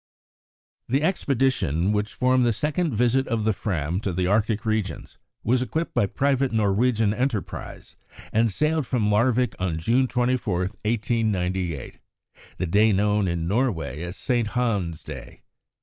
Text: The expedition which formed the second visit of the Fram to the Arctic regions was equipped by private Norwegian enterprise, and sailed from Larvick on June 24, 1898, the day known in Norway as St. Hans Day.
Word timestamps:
The 0.89 1.03
expedition 1.03 1.91
which 1.91 2.15
formed 2.15 2.43
the 2.43 2.53
second 2.53 2.95
visit 2.95 3.27
of 3.27 3.43
the 3.43 3.53
Fram 3.53 3.99
to 3.99 4.11
the 4.11 4.25
Arctic 4.25 4.65
regions 4.65 5.19
was 5.43 5.61
equipped 5.61 5.93
by 5.93 6.07
private 6.07 6.51
Norwegian 6.51 7.13
enterprise, 7.13 7.95
and 8.33 8.49
sailed 8.49 8.87
from 8.87 9.11
Larvick 9.11 9.53
on 9.59 9.77
June 9.77 10.07
24, 10.07 10.57
1898, 10.61 11.99
the 12.57 12.65
day 12.65 12.91
known 12.91 13.27
in 13.27 13.47
Norway 13.47 14.01
as 14.01 14.17
St. 14.17 14.47
Hans 14.47 15.03
Day. 15.03 15.43